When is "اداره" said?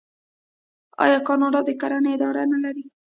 2.15-2.43